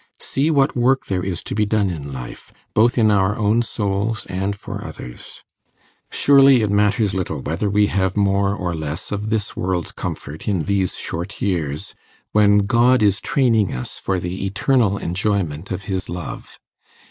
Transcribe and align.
See 0.19 0.49
what 0.49 0.75
work 0.75 1.05
there 1.05 1.23
is 1.23 1.43
to 1.43 1.53
be 1.53 1.63
done 1.67 1.91
in 1.91 2.11
life, 2.11 2.51
both 2.73 2.97
in 2.97 3.11
our 3.11 3.37
own 3.37 3.61
souls 3.61 4.25
and 4.25 4.55
for 4.55 4.83
others. 4.83 5.43
Surely 6.09 6.63
it 6.63 6.71
matters 6.71 7.13
little 7.13 7.39
whether 7.43 7.69
we 7.69 7.85
have 7.85 8.17
more 8.17 8.55
or 8.55 8.73
less 8.73 9.11
of 9.11 9.29
this 9.29 9.55
world's 9.55 9.91
comfort 9.91 10.47
in 10.47 10.63
these 10.63 10.95
short 10.97 11.39
years, 11.39 11.93
when 12.31 12.65
God 12.65 13.03
is 13.03 13.21
training 13.21 13.75
us 13.75 13.99
for 13.99 14.19
the 14.19 14.43
eternal 14.43 14.97
enjoyment 14.97 15.69
of 15.69 15.83
his 15.83 16.09
love. 16.09 16.57